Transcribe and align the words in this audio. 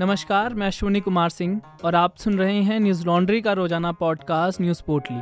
नमस्कार, 0.00 0.54
मैं 0.54 0.66
अश्विनी 0.66 1.00
कुमार 1.00 1.28
सिंह 1.28 1.60
और 1.84 1.94
आप 1.94 2.16
सुन 2.16 2.38
रहे 2.38 2.60
हैं 2.62 2.78
न्यूज़ 2.80 3.04
लॉन्ड्री 3.06 3.40
का 3.40 3.52
रोज़ाना 3.52 3.90
पॉडकास्ट 3.92 4.60
न्यूज़ 4.60 4.82
पोर्टली 4.82 5.16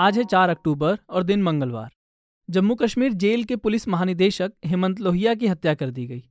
आज 0.00 0.18
है 0.18 0.24
चार 0.24 0.48
अक्टूबर 0.48 0.98
और 1.10 1.22
दिन 1.22 1.42
मंगलवार। 1.42 1.90
जम्मू 2.48 2.74
कश्मीर 2.74 3.12
जेल 3.14 3.44
के 3.44 3.56
पुलिस 3.56 3.86
महानिदेशक 3.88 4.52
हेमंत 4.66 5.00
लोहिया 5.00 5.34
की 5.34 5.46
हत्या 5.46 5.74
कर 5.74 5.90
दी 5.90 6.06
गई। 6.06 6.22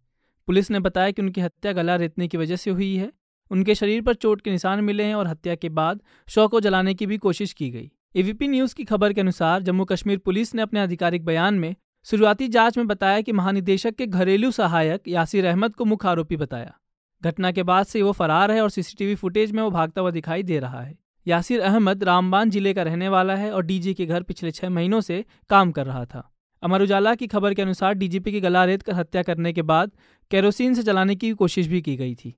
पुलिस 0.48 0.72
ने 0.72 0.80
बताया 0.80 1.12
कि 1.12 1.22
उनकी 1.22 1.42
हत्या 1.42 1.74
गला 1.74 1.96
रेतने 1.96 2.28
की 2.28 2.38
वजह 2.38 2.56
से 2.56 2.72
हुई 2.72 2.96
है। 2.96 3.12
उनके 3.52 3.76
शरीर 3.76 4.02
पर 4.02 4.14
चोट 4.14 4.42
के 4.42 4.52
निशान 4.52 4.84
मिले 4.84 5.04
हैं 5.04 5.16
और 5.16 5.28
हत्या 5.28 5.56
के 5.56 5.70
बाद 5.70 6.02
शव 6.28 6.48
को 6.48 6.60
जलाने 6.60 6.94
की 6.94 7.06
भी 7.06 7.18
कोशिश 7.18 7.54
की 7.54 7.70
गई। 7.70 7.90
एवीपी 8.16 8.48
न्यूज़ 8.48 8.76
की 8.76 8.84
खबर 8.84 9.14
के 9.14 9.22
अनुसार 9.22 9.62
जम्मू 9.62 9.86
कश्मीर 9.86 10.18
पुलिस 10.18 10.56
ने 10.56 10.62
अपने 10.62 10.80
आधिकारिक 10.80 11.26
बयान 11.26 11.60
में 11.60 11.76
शुरुआती 12.10 12.48
जाँच 12.48 12.78
में 12.78 12.88
बताया 12.88 13.22
कि 13.22 13.32
महानिदेशक 13.32 13.96
के 13.96 14.06
घरेलू 14.08 14.50
सहायक 14.52 15.08
यासिर 15.08 15.46
अहमद 15.46 15.76
को 15.76 15.86
मुख्य 15.86 16.08
आरोपी 16.10 16.36
बताया। 16.38 16.74
घटना 17.22 17.52
के 17.52 17.64
बाद 17.64 17.86
से 17.86 18.02
वो 18.02 18.12
फरार 18.12 18.52
है 18.52 18.62
और 18.62 18.70
सीसीटीवी 18.70 19.16
फुटेज 19.16 19.52
में 19.52 19.62
वो 19.64 19.70
भागता 19.72 20.02
हुआ 20.02 20.12
दिखाई 20.12 20.44
दे 20.44 20.60
रहा 20.60 20.82
है। 20.82 20.98
यासिर 21.26 21.62
अहमद 21.62 22.04
रामबान 22.04 22.50
ज़िले 22.50 22.74
का 22.74 22.84
रहने 22.84 23.10
वाला 23.10 23.36
है 23.36 23.52
और 23.52 23.66
डीजी 23.66 23.94
के 23.94 24.06
घर 24.06 24.24
पिछले 24.24 24.52
छह 24.52 24.70
महीनों 24.70 25.02
से 25.02 25.24
काम 25.50 25.72
कर 25.72 25.86
रहा 25.86 26.04
था। 26.06 26.24
अमर 26.64 26.82
उजाला 26.82 27.14
की 27.16 27.28
खबर 27.28 27.54
के 27.54 27.62
अनुसार 27.62 27.94
डीजीपी 27.94 28.32
की 28.32 28.40
गला 28.42 28.66
रेत 28.66 28.82
कर 28.82 28.94
हत्या 28.94 29.24
करने 29.24 29.54
के 29.54 29.62
बाद 29.64 29.92
केरोसिन 30.32 30.74
से 30.74 30.84
जलाने 30.84 31.16
की 31.16 31.32
कोशिश 31.34 31.68
भी 31.68 31.82
की 31.82 31.96
गई 31.96 32.16
थी। 32.16 32.36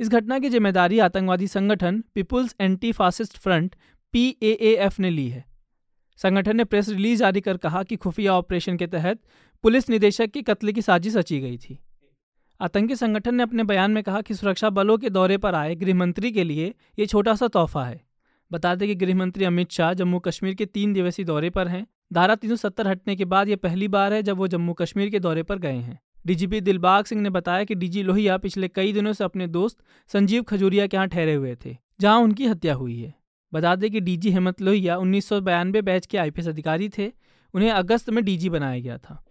इस 0.00 0.08
घटना 0.10 0.38
की 0.38 0.50
ज़िम्मेदारी 0.50 0.98
आतंकवादी 0.98 1.46
संगठन 1.48 2.02
people's 2.14 2.54
anti 2.60 2.92
fascist 2.92 3.38
front 3.38 3.74
PAAF 4.14 5.00
ने 5.00 5.10
ली 5.10 5.28
है। 5.28 5.44
संगठन 6.18 6.56
ने 6.56 6.64
प्रेस 6.64 6.88
रिलीज़ 6.88 7.20
जारी 7.20 7.40
कर 7.40 7.56
कहा 7.56 7.82
कि 7.82 7.96
खुफिया 7.96 8.34
ऑपरेशन 8.34 8.76
के 8.76 8.86
तहत 8.86 9.20
पुलिस 9.64 9.88
निदेशक 9.90 10.30
की 10.30 10.42
कत्ल 10.42 10.72
की 10.72 10.82
साजिश 10.82 11.16
रची 11.16 11.40
गई 11.40 11.56
थी। 11.58 11.78
आतंकी 12.60 12.96
संगठन 12.96 13.34
ने 13.34 13.42
अपने 13.42 13.64
बयान 13.64 13.90
में 13.90 14.02
कहा 14.02 14.20
कि 14.20 14.34
सुरक्षा 14.34 14.70
बलों 14.70 14.96
के 14.98 15.10
दौरे 15.10 15.38
पर 15.38 15.54
आए 15.54 15.74
गृहमंत्री 15.74 16.30
के 16.32 16.44
लिए 16.44 16.74
ये 16.98 17.06
छोटा 17.06 17.34
सा 17.34 17.48
तोहफा 17.48 17.84
है। 17.84 18.00
बता 18.50 18.74
दें 18.74 18.86
कि 18.88 18.94
गृहमंत्री 18.94 19.44
अमित 19.44 19.70
शाह 19.70 19.92
जम्मू 19.94 20.18
कश्मीर 20.18 20.54
के 20.54 20.66
तीन 20.66 20.92
दिवसीय 20.92 21.24
दौरे 21.24 21.50
पर 21.50 21.68
हैं। 21.68 21.86
धारा 22.12 22.34
तीन 22.34 22.50
सौ 22.50 22.56
सत्तर 22.58 22.88
हटने 22.88 23.16
के 23.16 23.24
बाद 23.24 23.48
यह 23.48 23.56
पहली 23.56 23.88
बार 23.88 24.12
है 24.12 24.22
जब 24.22 24.36
वो 24.36 24.48
जम्मू 24.48 24.72
कश्मीर 24.72 25.10
के 25.10 25.20
दौरे 25.20 25.42
पर 25.42 25.58
गए 25.58 25.76
हैं। 25.76 25.98
डीजीपी 26.26 26.60
दिलबाग 26.60 27.04
सिंह 27.04 27.20
ने 27.22 27.30
बताया 27.30 27.64
कि 27.64 27.74
डीजी 27.74 28.02
लोहिया 28.02 28.36
पिछले 28.36 28.68
कई 28.68 28.92
दिनों 28.92 29.12
से 29.12 29.24
अपने 29.24 29.46
दोस्त 29.48 29.78
संजीव 30.10 30.42
खजूरिया 30.42 30.86
के 30.86 30.96
यहाँ 30.96 31.08
ठहरे 31.08 31.34
हुए 31.34 31.56
थे, 31.64 31.76
जहाँ 32.00 32.18
उनकी 32.18 32.46
हत्या 32.46 32.74
हुई 32.74 33.00
है। 33.00 33.14
बता 33.54 33.74
दें 33.76 33.90
कि 33.90 34.00
डीजी 34.00 34.30
हेमंत 34.30 34.60
लोहिया 34.62 34.96
उन्नीस 34.96 35.32
बैच 35.32 36.06
के 36.06 36.18
आईपीएस 36.18 36.48
अधिकारी 36.48 36.88
थे। 36.88 37.10
उन्हें 37.54 37.70
अगस्त 37.70 38.10
में 38.10 38.24
डीजी 38.24 38.48
बनाया 38.50 38.80
गया 38.80 38.98
था। 38.98 39.22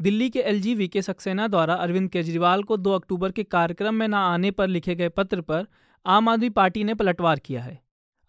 दिल्ली 0.00 0.28
के 0.30 0.40
एलजी 0.40 0.74
वीके 0.74 1.02
सक्सेना 1.02 1.46
द्वारा 1.48 1.74
अरविंद 1.76 2.08
केजरीवाल 2.10 2.62
को 2.62 2.76
2 2.76 2.92
अक्टूबर 2.92 3.32
के 3.32 3.42
कार्यक्रम 3.44 3.94
में 3.94 4.06
न 4.08 4.14
आने 4.14 4.50
पर 4.50 4.68
लिखे 4.68 4.94
गए 4.94 5.08
पत्र 5.08 5.40
पर 5.40 5.66
आम 6.06 6.28
आदमी 6.28 6.50
पार्टी 6.50 6.84
ने 6.84 6.94
पलटवार 6.94 7.38
किया 7.38 7.62
है। 7.62 7.78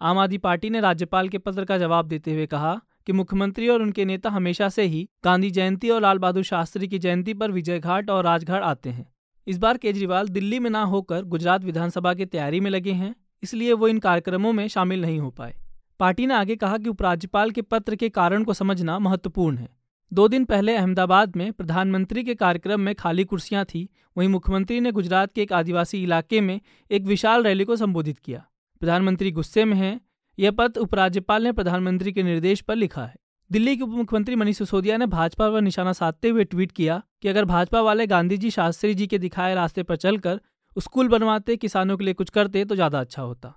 आम 0.01 0.17
आदमी 0.17 0.37
पार्टी 0.37 0.69
ने 0.69 0.79
राज्यपाल 0.81 1.29
के 1.29 1.37
पत्र 1.37 1.65
का 1.65 1.77
जवाब 1.77 2.07
देते 2.07 2.33
हुए 2.33 2.45
कहा 2.45 2.79
कि 3.07 3.13
मुख्यमंत्री 3.13 3.67
और 3.67 3.81
उनके 3.81 4.05
नेता 4.05 4.29
हमेशा 4.29 4.69
से 4.69 4.83
ही 4.83 5.07
गांधी 5.23 5.51
जयंती 5.51 5.89
और 5.89 6.01
लाल 6.01 6.17
बहादुर 6.17 6.43
शास्त्री 6.43 6.87
की 6.87 6.99
जयंती 6.99 7.33
पर 7.33 7.51
विजय 7.51 7.79
घाट 7.79 8.09
और 8.09 8.23
राजघाट 8.23 8.61
आते 8.63 8.89
हैं। 8.89 9.05
इस 9.47 9.57
बार 9.57 9.77
केजरीवाल 9.77 10.27
दिल्ली 10.29 10.59
में 10.59 10.69
ना 10.69 10.83
होकर 10.85 11.23
गुजरात 11.25 11.63
विधानसभा 11.63 12.13
की 12.13 12.25
तैयारी 12.25 12.59
में 12.59 12.69
लगे 12.71 12.91
हैं। 12.93 13.15
इसलिए 13.43 13.73
वो 13.73 13.87
इन 13.87 13.99
कार्यक्रमों 13.99 14.53
में 14.53 14.67
शामिल 14.67 15.01
नहीं 15.01 15.19
हो 15.19 15.29
पाए। 15.29 15.55
पार्टी 15.99 16.27
ने 16.27 16.33
आगे 16.33 16.55
कहा 16.55 16.77
कि 16.77 16.89
उपराज्यपाल 16.89 17.51
के 17.51 17.61
पत्र 17.61 17.95
के 17.95 18.09
कारण 18.09 18.43
को 18.43 18.53
समझना 18.53 18.99
महत्वपूर्ण 18.99 19.57
है। 19.57 19.69
दो 20.13 20.27
दिन 20.27 20.45
पहले 20.45 20.75
अहमदाबाद 20.75 21.35
में 21.35 21.53
प्रधानमंत्री 21.53 22.23
के 22.23 22.35
कार्यक्रम 22.35 22.81
में 22.81 22.95
खाली 22.95 23.23
कुर्सियाँ 23.23 23.65
थी। 23.65 23.89
वहीं 24.17 24.29
मुख्यमंत्री 24.29 24.79
ने 24.79 24.91
गुजरात 24.91 25.33
के 25.33 25.41
एक 25.41 25.53
आदिवासी 25.53 26.03
इलाके 26.03 26.41
में 26.41 26.59
एक 26.91 27.03
विशाल 27.03 27.43
रैली 27.43 27.65
को 27.65 27.75
संबोधित 27.75 28.19
किया। 28.19 28.45
प्रधानमंत्री 28.79 29.31
गुस्से 29.31 29.65
में 29.65 29.77
हैं। 29.77 30.01
यह 30.39 30.51
पत्र 30.51 30.79
उपराज्यपाल 30.79 31.43
ने 31.43 31.51
प्रधानमंत्री 31.51 32.11
के 32.11 32.23
निर्देश 32.23 32.61
पर 32.61 32.75
लिखा 32.75 33.05
है। 33.05 33.15
दिल्ली 33.51 33.77
के 33.77 33.83
उप 33.83 33.89
मुख्यमंत्री 33.89 34.35
मनीष 34.35 34.57
सिसोदिया 34.57 34.97
ने 34.97 35.05
भाजपा 35.05 35.49
पर 35.49 35.61
निशाना 35.61 35.93
साधते 35.93 36.29
हुए 36.29 36.43
ट्वीट 36.43 36.71
किया 36.71 37.01
कि 37.21 37.27
अगर 37.27 37.45
भाजपा 37.45 37.81
वाले 37.81 38.07
गांधी 38.07 38.37
जी 38.37 38.51
शास्त्री 38.51 38.93
जी 38.93 39.07
के 39.07 39.17
दिखाए 39.17 39.55
रास्ते 39.55 39.83
पर 39.83 39.95
चलकर 39.95 40.41
स्कूल 40.77 41.07
बनवाते, 41.07 41.55
किसानों 41.57 41.97
के 41.97 42.05
लिए 42.05 42.13
कुछ 42.13 42.29
करते 42.29 42.65
तो 42.65 42.75
ज़्यादा 42.75 42.99
अच्छा 42.99 43.21
होता। 43.21 43.53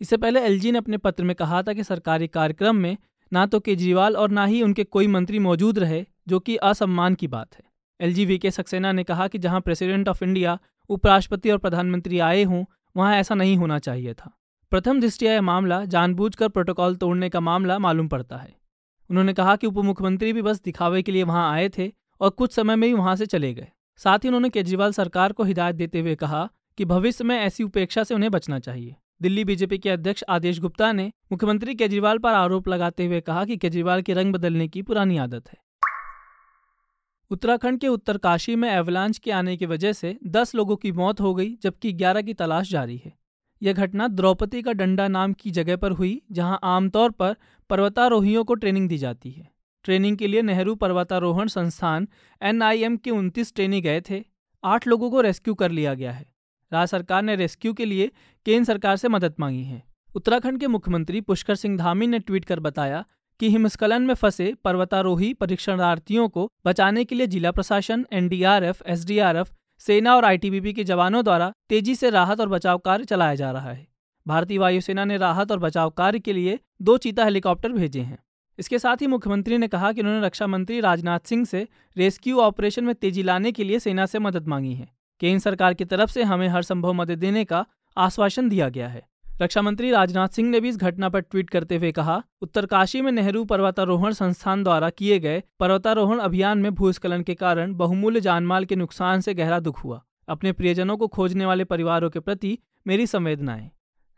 इससे 0.00 0.16
पहले 0.16 0.40
एलजी 0.40 0.72
ने 0.72 0.78
अपने 0.78 0.96
पत्र 0.96 1.24
में 1.24 1.34
कहा 1.36 1.62
था 1.62 1.72
कि 1.72 1.84
सरकारी 1.84 2.26
कार्यक्रम 2.28 2.76
में 2.76 2.96
ना 3.32 3.46
तो 3.46 3.60
केजरीवाल 3.60 4.16
और 4.16 4.30
ना 4.30 4.44
ही 4.44 4.62
उनके 4.62 4.84
कोई 4.84 5.06
मंत्री 5.06 5.38
मौजूद 5.38 5.78
रहे, 5.78 6.04
जो 6.28 6.38
कि 6.40 6.56
असम्मान 6.56 7.14
की 7.14 7.26
बात 7.28 7.54
है। 7.54 7.62
एल 8.00 8.14
वी 8.26 8.38
के 8.38 8.50
सक्सेना 8.50 8.92
ने 8.92 9.04
कहा 9.04 9.28
कि 9.28 9.38
जहाँ 9.38 9.60
प्रेसिडेंट 9.60 10.08
ऑफ़ 10.08 10.24
इंडिया, 10.24 10.58
उपराष्ट्रपति 10.90 11.50
और 11.50 11.58
प्रधानमंत्री 11.58 12.18
आए 12.18 12.42
हों, 12.44 12.64
वहाँ 12.96 13.16
ऐसा 13.16 13.34
नहीं 13.34 13.56
होना 13.56 13.78
चाहिए 13.78 14.14
था। 14.14 14.30
प्रथम 14.72 15.00
दृष्टिया 15.00 15.32
यह 15.32 15.42
मामला, 15.42 15.84
जानबूझकर 15.84 16.48
प्रोटोकॉल 16.48 16.96
तोड़ने 16.96 17.28
का 17.30 17.40
मामला 17.40 17.78
मालूम 17.78 18.08
पड़ता 18.08 18.36
है। 18.36 18.54
उन्होंने 19.10 19.32
कहा 19.32 19.56
कि 19.56 19.66
उप 19.66 19.78
मुख्यमंत्री 19.78 20.32
भी 20.32 20.42
बस 20.42 20.62
दिखावे 20.62 21.02
के 21.02 21.12
लिए 21.12 21.22
वहाँ 21.22 21.50
आए 21.52 21.68
थे 21.68 21.90
और 22.20 22.30
कुछ 22.30 22.52
समय 22.52 22.76
में 22.76 22.86
ही 22.88 22.94
वहाँ 22.94 23.16
से 23.16 23.26
चले 23.26 23.54
गए। 23.54 23.68
साथ 23.96 24.18
ही 24.18 24.28
उन्होंने 24.28 24.50
केजरीवाल 24.50 24.92
सरकार 24.92 25.32
को 25.32 25.42
हिदायत 25.42 25.76
देते 25.76 26.00
हुए 26.00 26.14
कहा 26.14 26.48
कि 26.78 26.84
भविष्य 26.84 27.24
में 27.24 27.38
ऐसी 27.38 27.64
उपेक्षा 27.64 28.04
से 28.04 28.14
उन्हें 28.14 28.30
बचना 28.30 28.58
चाहिए। 28.58 28.96
दिल्ली 29.22 29.44
बीजेपी 29.44 29.78
के 29.78 29.90
अध्यक्ष 29.90 30.24
आदेश 30.28 30.60
गुप्ता 30.60 30.92
ने 30.92 31.12
मुख्यमंत्री 31.32 31.74
केजरीवाल 31.74 32.18
पर 32.18 32.34
आरोप 32.34 32.68
लगाते 32.68 33.06
हुए 33.06 33.20
कहा 33.20 33.44
कि 33.44 33.56
केजरीवाल 33.56 34.02
की 34.02 34.12
रंग 34.12 34.32
बदलने 34.32 34.68
की 34.68 34.82
पुरानी 34.82 35.16
आदत 35.16 35.48
है। 35.48 35.58
उत्तराखंड 37.30 37.80
के 37.80 37.88
उत्तरकाशी 37.88 38.56
में 38.56 38.70
एवलांच 38.70 39.18
के 39.18 39.30
आने 39.30 39.56
की 39.56 39.66
वजह 39.66 39.92
से 39.92 40.18
10 40.26 40.54
लोगों 40.54 40.76
की 40.76 40.92
मौत 40.92 41.20
हो 41.20 41.34
गई, 41.34 41.58
जबकि 41.62 41.92
11 41.92 42.22
की 42.22 42.34
तलाश 42.34 42.70
जारी 42.70 43.02
है। 43.04 43.12
यह 43.62 43.72
घटना 43.72 44.08
द्रौपदी 44.08 44.62
का 44.62 44.72
डंडा 44.72 45.08
नाम 45.08 45.32
की 45.32 45.50
जगह 45.50 45.76
पर 45.76 45.92
हुई, 45.92 46.22
जहाँ 46.32 46.60
आमतौर 46.62 47.10
पर 47.10 47.36
पर्वतारोहियों 47.70 48.44
को 48.44 48.54
ट्रेनिंग 48.54 48.88
दी 48.88 48.98
जाती 48.98 49.30
है। 49.30 49.59
ट्रेनिंग 49.84 50.16
के 50.16 50.26
लिए 50.26 50.42
नेहरू 50.42 50.74
पर्वतारोहण 50.74 51.46
संस्थान 51.46 52.08
एनआईएम 52.42 52.96
के 52.96 53.10
उनतीस 53.10 53.54
ट्रेनी 53.54 53.80
गए 53.80 54.00
थे। 54.00 54.24
आठ 54.64 54.86
लोगों 54.86 55.10
को 55.10 55.20
रेस्क्यू 55.20 55.54
कर 55.54 55.70
लिया 55.70 55.94
गया 55.94 56.12
है। 56.12 56.26
राज्य 56.72 56.86
सरकार 56.86 57.22
ने 57.22 57.36
रेस्क्यू 57.36 57.72
के 57.72 57.84
लिए 57.84 58.10
केंद्र 58.46 58.64
सरकार 58.64 58.96
से 58.96 59.08
मदद 59.08 59.34
मांगी 59.40 59.62
है। 59.64 59.82
उत्तराखंड 60.14 60.60
के 60.60 60.66
मुख्यमंत्री 60.66 61.20
पुष्कर 61.20 61.54
सिंह 61.54 61.78
धामी 61.78 62.06
ने 62.06 62.18
ट्वीट 62.18 62.44
कर 62.44 62.60
बताया 62.60 63.04
कि 63.40 63.50
हिमस्खलन 63.50 64.02
में 64.02 64.14
फंसे 64.14 64.54
पर्वतारोही 64.64 65.34
परीक्षणार्थियों 65.34 66.28
को 66.28 66.50
बचाने 66.66 67.04
के 67.04 67.14
लिए 67.14 67.26
जिला 67.26 67.50
प्रशासन 67.50 68.06
एनडीआरएफ, 68.12 68.82
एसडीआरएफ, 68.86 69.52
सेना 69.78 70.16
और 70.16 70.24
आईटीबीपी 70.24 70.72
के 70.72 70.84
जवानों 70.84 71.24
द्वारा 71.24 71.52
तेज़ी 71.68 71.94
से 71.94 72.10
राहत 72.10 72.40
और 72.40 72.48
बचाव 72.48 72.78
कार्य 72.78 73.04
चलाया 73.04 73.34
जा 73.34 73.50
रहा 73.50 73.72
है। 73.72 73.86
भारतीय 74.26 74.58
वायुसेना 74.58 75.04
ने 75.04 75.16
राहत 75.16 75.52
और 75.52 75.58
बचाव 75.58 75.90
कार्य 75.90 76.18
के 76.18 76.32
लिए 76.32 76.58
दो 76.82 76.96
चीता 76.98 77.24
हेलीकॉप्टर 77.24 77.72
भेजे 77.72 78.00
हैं। 78.00 78.18
इसके 78.60 78.78
साथ 78.78 78.96
ही 78.96 79.06
मुख्यमंत्री 79.06 79.58
ने 79.58 79.68
कहा 79.68 79.92
कि 79.92 80.00
उन्होंने 80.00 80.26
रक्षा 80.26 80.46
मंत्री 80.46 80.80
राजनाथ 80.80 81.20
सिंह 81.20 81.44
से 81.44 81.68
रेस्क्यू 81.96 82.40
ऑपरेशन 82.40 82.84
में 82.84 82.94
तेज़ी 82.94 83.22
लाने 83.22 83.52
के 83.52 83.64
लिए 83.64 83.78
सेना 83.78 84.06
से 84.06 84.18
मदद 84.18 84.48
मांगी 84.48 84.72
है। 84.74 84.88
केंद्र 85.20 85.42
सरकार 85.42 85.74
की 85.74 85.84
तरफ़ 85.84 86.10
से 86.10 86.22
हमें 86.22 86.48
हर 86.48 86.62
संभव 86.62 86.92
मदद 86.92 87.18
देने 87.18 87.44
का 87.44 87.64
आश्वासन 87.96 88.48
दिया 88.48 88.68
गया 88.68 88.88
है। 88.88 89.02
रक्षा 89.42 89.62
मंत्री 89.62 89.90
राजनाथ 89.90 90.28
सिंह 90.28 90.50
ने 90.50 90.60
भी 90.60 90.68
इस 90.68 90.76
घटना 90.76 91.08
पर 91.08 91.20
ट्वीट 91.20 91.50
करते 91.50 91.76
हुए 91.76 91.92
कहा 91.92 92.22
उत्तरकाशी 92.42 93.00
में 93.00 93.12
नेहरू 93.12 93.44
पर्वतारोहण 93.44 94.12
संस्थान 94.12 94.64
द्वारा 94.64 94.90
किए 94.90 95.18
गए 95.18 95.42
पर्वतारोहण 95.60 96.18
अभियान 96.18 96.58
में 96.58 96.74
भूस्खलन 96.74 97.22
के 97.22 97.34
कारण 97.34 97.74
बहुमूल्य 97.74 98.20
जानमाल 98.20 98.64
के 98.64 98.76
नुकसान 98.76 99.20
से 99.20 99.34
गहरा 99.34 99.60
दुख 99.60 99.84
हुआ। 99.84 100.02
अपने 100.28 100.52
प्रियजनों 100.52 100.96
को 100.96 101.08
खोजने 101.08 101.46
वाले 101.46 101.64
परिवारों 101.64 102.10
के 102.10 102.20
प्रति 102.20 102.58
मेरी 102.86 103.06
संवेदनाएँ। 103.06 103.70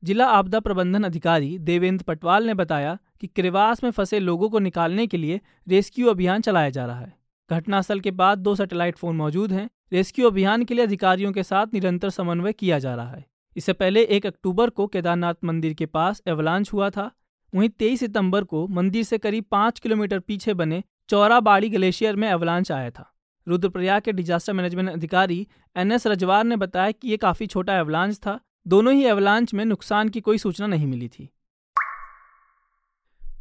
जिला 0.04 0.26
आपदा 0.26 0.60
प्रबंधन 0.60 1.04
अधिकारी 1.04 1.58
देवेंद्र 1.58 2.04
पटवाल 2.04 2.46
ने 2.46 2.54
बताया 2.54 2.98
कि 3.22 3.26
क्रेवास 3.26 3.82
में 3.84 3.90
फंसे 3.90 4.18
लोगों 4.20 4.48
को 4.50 4.58
निकालने 4.58 5.06
के 5.06 5.16
लिए 5.16 5.40
रेस्क्यू 5.68 6.08
अभियान 6.08 6.40
चलाया 6.40 6.70
जा 6.70 6.86
रहा 6.86 7.00
है। 7.00 7.16
घटनास्थल 7.50 8.00
के 8.00 8.10
बाद 8.10 8.38
दो 8.38 8.54
सैटेलाइट 8.54 8.96
फ़ोन 8.96 9.16
मौजूद 9.16 9.52
हैं। 9.52 9.70
रेस्क्यू 9.92 10.26
अभियान 10.26 10.64
के 10.64 10.74
लिए 10.74 10.84
अधिकारियों 10.84 11.32
के 11.32 11.42
साथ 11.42 11.66
निरंतर 11.74 12.10
समन्वय 12.10 12.52
किया 12.52 12.78
जा 12.78 12.94
रहा 12.94 13.10
है। 13.10 13.24
इससे 13.56 13.72
पहले 13.72 14.02
एक 14.04 14.26
अक्टूबर 14.26 14.70
को 14.70 14.86
केदारनाथ 14.86 15.34
मंदिर 15.44 15.74
के 15.74 15.86
पास 15.86 16.22
एवलांच 16.28 16.72
हुआ 16.72 16.90
था। 16.90 17.10
वहीं 17.54 17.68
तेईस 17.68 18.00
सितंबर 18.00 18.44
को 18.44 18.66
मंदिर 18.68 19.04
से 19.04 19.18
करीब 19.18 19.44
पाँच 19.50 19.80
किलोमीटर 19.80 20.18
पीछे 20.18 20.54
बने 20.54 20.82
चौराबाड़ी 21.08 21.68
ग्लेशियर 21.68 22.16
में 22.16 22.28
एवलांच 22.28 22.72
आया 22.72 22.90
था। 22.90 23.12
रुद्रप्रयाग 23.48 24.02
के 24.02 24.12
डिजास्टर 24.12 24.52
मैनेजमेंट 24.52 24.90
अधिकारी 24.90 25.46
एन 25.76 25.92
एस 25.92 26.06
रजवार 26.06 26.44
ने 26.44 26.56
बताया 26.56 26.90
कि 26.90 27.08
ये 27.08 27.16
काफ़ी 27.16 27.46
छोटा 27.46 27.78
एवलांच 27.78 28.16
था। 28.16 28.40
दोनों 28.68 28.94
ही 28.94 29.04
एवलांच 29.04 29.54
में 29.54 29.64
नुकसान 29.64 30.08
की 30.08 30.20
कोई 30.20 30.38
सूचना 30.38 30.66
नहीं 30.66 30.86
मिली 30.86 31.08
थी। 31.08 31.28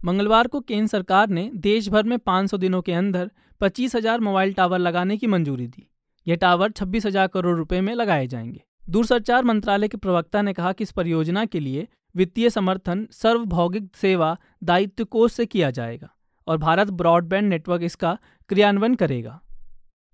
मंगलवार 0.05 0.47
को 0.47 0.59
केंद्र 0.59 0.87
सरकार 0.87 1.29
ने 1.29 1.49
देश 1.53 1.89
भर 1.89 2.03
में 2.03 2.17
500 2.17 2.57
दिनों 2.57 2.81
के 2.81 2.93
अंदर 2.93 3.31
पच्चीस 3.61 3.95
हज़ार 3.95 4.19
मोबाइल 4.19 4.53
टावर 4.53 4.79
लगाने 4.79 5.17
की 5.17 5.27
मंजूरी 5.27 5.67
दी। 5.67 5.87
ये 6.27 6.35
टावर 6.35 6.71
छब्बीस 6.71 7.05
हज़ार 7.05 7.27
करोड़ 7.27 7.57
रुपए 7.57 7.81
में 7.81 7.93
लगाए 7.95 8.27
जाएँगे। 8.27 8.61
दूरसंचार 8.89 9.43
मंत्रालय 9.43 9.87
के 9.87 9.97
प्रवक्ता 9.97 10.41
ने 10.41 10.53
कहा 10.53 10.71
कि 10.71 10.83
इस 10.83 10.91
परियोजना 10.91 11.45
के 11.45 11.59
लिए 11.59 11.87
वित्तीय 12.15 12.49
समर्थन, 12.49 13.07
सर्वभौगिक 13.11 13.95
सेवा, 13.95 14.37
दायित्व 14.63 15.05
कोष 15.05 15.33
से 15.33 15.45
किया 15.45 15.71
जाएगा 15.71 16.09
और 16.47 16.57
भारत 16.57 16.89
ब्रॉडबैंड 16.89 17.49
नेटवर्क 17.49 17.83
इसका 17.83 18.17
क्रियान्वयन 18.49 18.95
करेगा। 18.95 19.39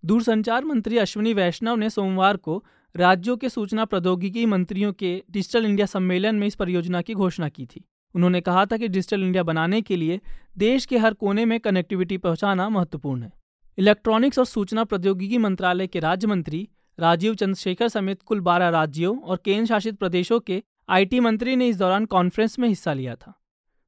दूरसंचार 0.06 0.66
मंत्री 0.66 0.98
अश्विनी 0.98 1.34
वैष्णव 1.34 1.76
ने 1.76 1.90
सोमवार 1.90 2.38
को 2.38 2.64
राज्यों 2.96 3.38
के 3.38 3.50
सूचना 3.50 3.86
प्रौद्योगिकी 3.86 4.46
मंत्रियों 4.46 4.94
के 4.94 5.24
डिजिटल 5.32 5.66
इंडिया 5.66 5.86
सम्मेलन 5.86 6.36
में 6.36 6.48
इस 6.48 6.56
परियोजना 6.56 7.02
की 7.02 7.14
घोषणा 7.14 7.50
की 7.50 7.66
थी। 7.66 7.86
उन्होंने 8.16 8.42
कहा 8.42 8.66
था 8.66 8.78
कि 8.78 8.88
डिजिटल 8.88 9.24
इंडिया 9.24 9.44
बनाने 9.44 9.82
के 9.82 9.96
लिए 9.96 10.20
देश 10.58 10.86
के 10.86 10.98
हर 10.98 11.14
कोने 11.14 11.46
में 11.46 11.60
कनेक्टिविटी 11.60 12.18
पहुंचाना 12.18 12.70
महत्वपूर्ण 12.70 13.24
है। 13.24 13.32
इलेक्ट्रॉनिक्स 13.78 14.40
और 14.40 14.46
सूचना 14.46 14.84
प्रौद्योगिकी 14.84 15.38
मंत्रालय 15.38 15.88
के 15.88 16.00
राज्य 16.00 16.28
मंत्री 16.28 16.70
राजीव 17.00 17.36
चंद्रशेखर 17.36 17.88
समेत 17.88 18.22
कुल 18.22 18.40
12 18.40 18.70
राज्यों 18.70 19.20
और 19.20 19.42
केंद्र 19.46 19.66
शासित 19.66 19.96
प्रदेशों 19.96 20.40
के 20.40 20.64
आईटी 20.90 21.20
मंत्री 21.20 21.56
ने 21.56 21.68
इस 21.68 21.78
दौरान 21.78 22.06
कॉन्फ्रेंस 22.06 22.60
में 22.60 22.70
हिस्सा 22.70 22.94
लिया 22.94 23.16
था। 23.16 23.34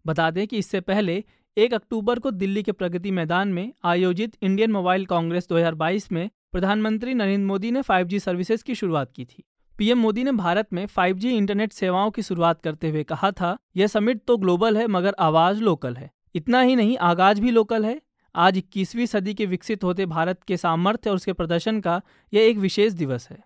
बता 0.07 0.31
दें 0.31 0.47
कि 0.47 0.57
इससे 0.57 0.81
पहले 0.81 1.23
एक 1.57 1.73
अक्टूबर 1.73 2.19
को 2.19 2.31
दिल्ली 2.31 2.63
के 2.63 2.71
प्रगति 2.71 3.11
मैदान 3.11 3.47
में 3.47 3.73
आयोजित 3.83 4.37
इंडियन 4.41 4.71
मोबाइल 4.71 5.05
कांग्रेस 5.05 5.47
2022 5.47 6.11
में 6.11 6.29
प्रधानमंत्री 6.51 7.13
नरेंद्र 7.13 7.47
मोदी 7.47 7.71
ने 7.71 7.81
5G 7.81 8.19
सर्विसेज़ 8.19 8.63
की 8.63 8.75
शुरुआत 8.75 9.11
की 9.11 9.25
थी। 9.25 9.43
पीएम 9.79 9.99
मोदी 9.99 10.23
ने 10.23 10.31
भारत 10.31 10.67
में 10.73 10.85
5G 10.85 11.25
इंटरनेट 11.25 11.73
सेवाओं 11.73 12.11
की 12.11 12.21
शुरुआत 12.21 12.61
करते 12.61 12.89
हुए 12.89 13.03
कहा 13.03 13.31
था, 13.31 13.57
यह 13.75 13.87
समिट 13.87 14.21
तो 14.27 14.37
ग्लोबल 14.37 14.77
है, 14.77 14.87
मगर 14.87 15.15
आवाज़ 15.19 15.61
लोकल 15.61 15.95
है। 15.95 16.11
इतना 16.35 16.61
ही 16.61 16.75
नहीं, 16.75 16.97
आगाज़ 16.97 17.41
भी 17.41 17.51
लोकल 17.51 17.85
है। 17.85 18.01
आज 18.35 18.57
इक्कीसवीं 18.57 19.05
सदी 19.05 19.33
के 19.33 19.45
विकसित 19.45 19.83
होते 19.83 20.05
भारत 20.05 20.43
के 20.43 20.57
सामर्थ्य 20.57 21.09
और 21.09 21.15
उसके 21.15 21.33
प्रदर्शन 21.33 21.81
का 21.81 22.01
यह 22.33 22.41
एक 22.43 22.57
विशेष 22.57 22.93
दिवस 22.93 23.29
है। 23.29 23.39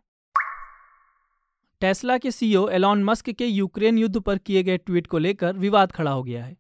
टेस्ला 1.82 2.18
के 2.18 2.32
सीईओ 2.32 2.70
एलॉन 2.70 3.04
मस्क 3.04 3.30
के 3.30 3.46
यूक्रेन 3.46 3.98
युद्ध 3.98 4.20
पर 4.20 4.38
किए 4.38 4.64
गए 4.64 4.78
ट्वीट 4.78 5.08
को 5.08 5.18
लेकर 5.18 5.54
विवाद 5.54 5.92
खड़ा 5.92 6.12
हो 6.12 6.24
गया 6.24 6.46
है। 6.46 6.58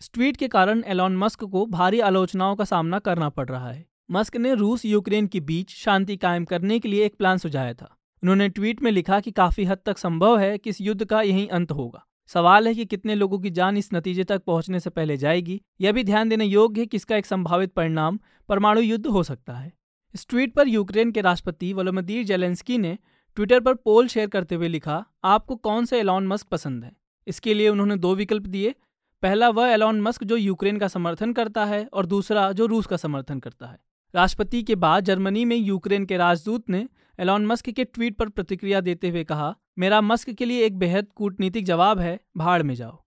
इस 0.00 0.10
ट्वीट 0.14 0.36
के 0.36 0.48
कारण 0.48 0.82
एलॉन 0.86 1.16
मस्क 1.16 1.44
को 1.44 1.66
भारी 1.66 2.00
आलोचनाओं 2.00 2.56
का 2.56 2.64
सामना 2.64 2.98
करना 2.98 3.28
पड़ 3.28 3.48
रहा 3.48 3.70
है। 3.70 3.86
मस्क 4.10 4.36
ने 4.36 4.54
रूस 4.54 4.84
यूक्रेन 4.84 5.26
के 5.26 5.40
बीच 5.40 5.70
शांति 5.70 6.16
कायम 6.16 6.44
करने 6.44 6.78
के 6.78 6.88
लिए 6.88 7.04
एक 7.04 7.14
प्लान 7.18 7.38
सुझाया 7.38 7.74
था। 7.74 7.96
उन्होंने 8.22 8.48
ट्वीट 8.48 8.82
में 8.82 8.90
लिखा 8.90 9.20
कि 9.20 9.30
काफ़ी 9.30 9.64
हद 9.64 9.78
तक 9.86 9.98
संभव 9.98 10.38
है 10.38 10.58
कि 10.58 10.70
इस 10.70 10.80
युद्ध 10.80 11.04
का 11.04 11.22
यही 11.22 11.46
अंत 11.46 11.72
होगा। 11.72 12.06
सवाल 12.26 12.68
है 12.68 12.74
कि 12.74 12.84
कितने 12.84 13.14
लोगों 13.14 13.38
की 13.38 13.50
जान 13.50 13.76
इस 13.76 13.88
नतीजे 13.94 14.24
तक 14.24 14.42
पहुँचने 14.42 14.80
से 14.80 14.90
पहले 14.90 15.16
जाएगी। 15.16 15.60
यह 15.80 15.92
भी 15.92 16.04
ध्यान 16.04 16.28
देने 16.28 16.44
योग्य 16.44 16.80
है 16.80 16.86
कि 16.86 16.96
इसका 16.96 17.16
एक 17.16 17.26
संभावित 17.26 17.72
परिणाम 17.72 18.18
परमाणु 18.48 18.80
युद्ध 18.80 19.06
हो 19.06 19.22
सकता 19.22 19.52
है। 19.52 19.72
इस 20.14 20.26
ट्वीट 20.28 20.54
पर 20.54 20.68
यूक्रेन 20.68 21.10
के 21.10 21.20
राष्ट्रपति 21.20 21.72
वलोमदीर 21.72 22.24
जेलेंस्की 22.24 22.78
ने 22.78 22.98
ट्विटर 23.36 23.60
पर 23.60 23.74
पोल 23.74 24.08
शेयर 24.08 24.28
करते 24.28 24.54
हुए 24.54 24.68
लिखा, 24.68 25.04
आपको 25.24 25.56
कौन 25.56 25.84
से 25.84 25.98
एलॉन 25.98 26.26
मस्क 26.26 26.46
पसंद 26.46 26.84
है? 26.84 26.92
इसके 27.26 27.54
लिए 27.54 27.68
उन्होंने 27.68 27.96
दो 27.96 28.14
विकल्प 28.14 28.42
दिए। 28.42 28.74
पहला, 29.22 29.48
वह 29.48 29.68
एलॉन 29.68 30.00
मस्क 30.00 30.24
जो 30.24 30.36
यूक्रेन 30.36 30.78
का 30.78 30.88
समर्थन 30.88 31.32
करता 31.32 31.64
है, 31.64 31.88
और 31.92 32.06
दूसरा, 32.06 32.52
जो 32.52 32.66
रूस 32.66 32.86
का 32.86 32.96
समर्थन 32.96 33.40
करता 33.40 33.66
है। 33.66 33.78
राष्ट्रपति 34.14 34.62
के 34.62 34.74
बाद 34.74 35.04
जर्मनी 35.04 35.44
में 35.44 35.56
यूक्रेन 35.56 36.04
के 36.04 36.16
राजदूत 36.16 36.70
ने 36.70 36.88
एलॉन 37.20 37.46
मस्क 37.46 37.68
के 37.70 37.84
ट्वीट 37.84 38.16
पर 38.16 38.28
प्रतिक्रिया 38.28 38.80
देते 38.80 39.08
हुए 39.08 39.22
कहा, 39.24 39.54
मेरा 39.78 40.00
मस्क 40.00 40.30
के 40.30 40.44
लिए 40.44 40.64
एक 40.66 40.78
बेहद 40.78 41.06
कूटनीतिक 41.14 41.64
जवाब 41.64 41.98
है, 42.00 42.18
भाड़ 42.36 42.62
में 42.62 42.74
जाओ। 42.74 42.98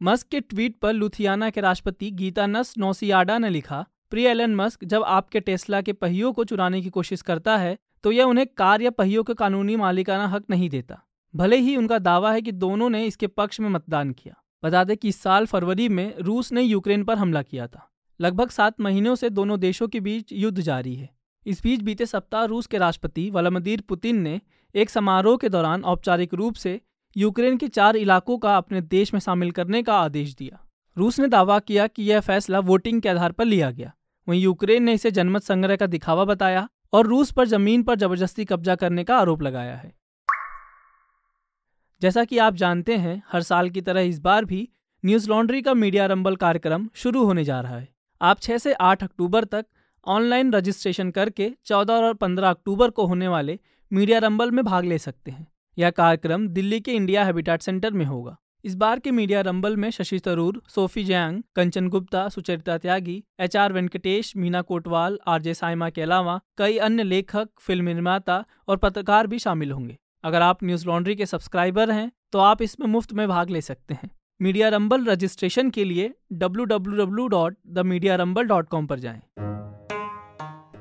मस्क 0.00 0.28
के 0.28 0.40
ट्वीट 0.40 0.78
पर 0.78 0.92
लुथियाना 0.92 1.50
के 1.50 1.60
राष्ट्रपति 1.60 2.10
गीता 2.10 2.46
नस 2.46 2.74
नौसियाडा 2.78 3.38
ने 3.38 3.50
लिखा, 3.50 3.84
प्रिय 4.10 4.28
एलन 4.28 4.54
मस्क, 4.54 4.84
जब 4.84 5.02
आपके 5.02 5.40
टेस्ला 5.40 5.80
के 5.80 5.92
पहियों 5.92 6.32
को 6.32 6.44
चुराने 6.44 6.82
की 6.82 6.90
कोशिश 6.90 7.22
करता 7.22 7.56
है 7.56 7.76
तो 8.04 8.12
यह 8.12 8.24
उन्हें 8.24 8.46
कार 8.56 8.82
या 8.82 8.90
पहियों 8.90 9.24
के 9.24 9.34
कानूनी 9.34 9.76
मालिकाना 9.76 10.26
हक 10.28 10.44
नहीं 10.50 10.68
देता। 10.70 11.00
भले 11.34 11.56
ही 11.56 11.76
उनका 11.76 11.98
दावा 11.98 12.32
है 12.32 12.42
कि 12.42 12.52
दोनों 12.52 12.90
ने 12.90 13.06
इसके 13.06 13.26
पक्ष 13.26 13.60
में 13.60 13.68
मतदान 13.68 14.10
किया। 14.12 14.34
बता 14.62 14.84
दें 14.84 14.96
कि 14.96 15.08
इस 15.08 15.20
साल 15.22 15.46
फरवरी 15.46 15.88
में 15.88 16.14
रूस 16.18 16.52
ने 16.52 16.62
यूक्रेन 16.62 17.04
पर 17.04 17.18
हमला 17.18 17.42
किया 17.42 17.66
था। 17.66 17.88
लगभग 18.20 18.50
सात 18.50 18.80
महीनों 18.80 19.14
से 19.14 19.30
दोनों 19.30 19.60
देशों 19.60 19.88
के 19.88 20.00
बीच 20.00 20.32
युद्ध 20.32 20.60
जारी 20.60 20.94
है। 20.94 21.13
इस 21.46 21.62
बीच 21.62 21.80
बीते 21.80 22.06
सप्ताह 22.06 22.44
रूस 22.44 22.66
के 22.66 22.78
राष्ट्रपति 22.78 23.30
व्लादिमीर 23.30 23.80
पुतिन 23.80 24.20
ने 24.22 24.40
एक 24.74 24.90
समारोह 24.90 25.36
के 25.36 25.48
दौरान 25.48 25.84
औपचारिक 25.84 26.34
रूप 26.34 26.54
से 26.54 26.80
यूक्रेन 27.16 27.56
के 27.56 27.68
चार 27.68 27.96
इलाकों 27.96 28.38
का 28.38 28.56
अपने 28.56 28.80
देश 28.80 29.14
में 29.14 29.20
शामिल 29.20 29.50
करने 29.50 29.82
का 29.82 29.94
आदेश 29.94 30.34
दिया। 30.34 30.66
रूस 30.98 31.20
ने 31.20 31.28
दावा 31.28 31.58
किया 31.58 31.86
कि 31.86 32.02
यह 32.02 32.20
फैसला 32.20 32.58
वोटिंग 32.58 33.02
के 33.02 33.08
आधार 33.08 33.32
पर 33.32 33.44
लिया 33.44 33.70
गया। 33.70 33.92
वहीं 34.28 34.40
यूक्रेन 34.40 34.82
ने 34.82 34.92
इसे 34.92 35.10
जनमत 35.10 35.42
संग्रह 35.42 35.76
का 35.76 35.86
दिखावा 35.86 36.24
बताया 36.24 36.68
और 36.92 37.06
रूस 37.06 37.30
पर 37.32 37.46
ज़मीन 37.46 37.82
पर 37.82 37.96
ज़बरदस्ती 37.96 38.44
कब्जा 38.44 38.74
करने 38.74 39.04
का 39.04 39.18
आरोप 39.18 39.42
लगाया 39.42 39.76
है। 39.76 39.94
जैसा 42.02 42.24
कि 42.24 42.38
आप 42.38 42.54
जानते 42.54 42.96
हैं, 42.96 43.22
हर 43.32 43.42
साल 43.42 43.70
की 43.70 43.80
तरह 43.80 44.00
इस 44.00 44.18
बार 44.18 44.44
भी 44.44 44.68
न्यूज़ 45.04 45.28
लॉन्ड्री 45.28 45.62
का 45.62 45.74
मीडिया 45.74 46.06
रंबल 46.06 46.36
कार्यक्रम 46.36 46.88
शुरू 46.94 47.24
होने 47.24 47.44
जा 47.44 47.60
रहा 47.60 47.78
है। 47.78 47.88
आप 48.22 48.40
6 48.40 48.58
से 48.58 48.72
8 48.72 49.02
अक्टूबर 49.02 49.44
तक 49.44 49.66
ऑनलाइन 50.06 50.52
रजिस्ट्रेशन 50.52 51.10
करके 51.10 51.52
14 51.64 51.92
और 51.92 52.14
15 52.14 52.50
अक्टूबर 52.50 52.90
को 52.90 53.06
होने 53.06 53.28
वाले 53.28 53.58
मीडिया 53.92 54.18
रंबल 54.18 54.50
में 54.50 54.64
भाग 54.64 54.84
ले 54.84 54.98
सकते 54.98 55.30
हैं। 55.30 55.46
यह 55.78 55.90
कार्यक्रम 55.90 56.48
दिल्ली 56.48 56.80
के 56.80 56.92
इंडिया 56.92 57.24
हैबिटाट 57.24 57.62
सेंटर 57.62 57.90
में 57.90 58.04
होगा। 58.04 58.36
इस 58.64 58.74
बार 58.74 58.98
के 58.98 59.10
मीडिया 59.10 59.40
रंबल 59.40 59.76
में 59.76 59.90
Shashi 59.90 60.18
Tharoor 60.18 60.62
Sophie 60.68 61.04
Zhang 61.04 61.42
Kanchan 61.56 61.88
Gupta, 61.88 62.28
Sucharita 62.28 62.78
Tyagi 62.78 63.24
H 63.40 63.56
R 63.56 63.72
Venkatesh, 63.72 64.36
Meena 64.36 64.62
Kotwal, 64.62 65.18
RJ 65.26 65.54
Saima 65.54 65.90
के 65.90 66.02
अलावा 66.02 66.40
कई 66.58 66.76
अन्य 66.76 67.02
लेखक, 67.02 67.48
फ़िल्म 67.60 67.84
निर्माता 67.84 68.44
और 68.68 68.76
पत्रकार 68.76 69.26
भी 69.26 69.38
शामिल 69.38 69.72
होंगे। 69.72 69.96
अगर 70.24 70.42
आप 70.42 70.64
न्यूज़ 70.64 70.86
लॉन्ड्री 70.86 71.16
के 71.16 71.26
सब्सक्राइबर 71.26 71.90
हैं 71.90 72.12
तो 72.32 72.38
आप 72.38 72.62
इसमें 72.62 72.86
मुफ़्त 72.86 73.12
में 73.12 73.28
भाग 73.28 73.50
ले 73.50 73.60
सकते 73.60 73.94
हैं। 73.94 74.10
मीडिया 74.40 74.68
रंबल 74.68 75.04
रजिस्ट्रेशन 75.04 75.70
के 75.70 75.84
लिए 75.84 76.14
www.themediarumble.com 76.34 78.86
पर 78.86 78.98
जाएँ। 78.98 79.53